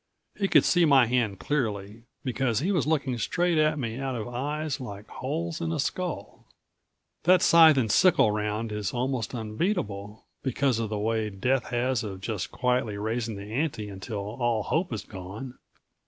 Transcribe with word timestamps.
He 0.35 0.47
could 0.47 0.65
see 0.65 0.83
my 0.83 1.05
hand 1.05 1.37
clearly, 1.37 2.05
because 2.23 2.57
he 2.59 2.71
was 2.71 2.87
looking 2.87 3.19
straight 3.19 3.59
at 3.59 3.77
me 3.77 3.99
out 3.99 4.15
of 4.15 4.27
eyes 4.27 4.79
like 4.81 5.07
holes 5.07 5.61
in 5.61 5.71
a 5.71 5.79
skull. 5.79 6.47
That 7.25 7.43
scythe 7.43 7.77
and 7.77 7.91
sickle 7.91 8.31
round 8.31 8.71
is 8.71 8.95
almost 8.95 9.35
unbeatable 9.35 10.25
because 10.41 10.79
of 10.79 10.89
the 10.89 10.97
way 10.97 11.29
Death 11.29 11.65
has 11.65 12.03
of 12.03 12.19
just 12.19 12.51
quietly 12.51 12.97
raising 12.97 13.35
the 13.35 13.53
ante 13.53 13.89
until 13.89 14.21
all 14.41 14.63
hope 14.63 14.91
is 14.91 15.03
gone. 15.03 15.59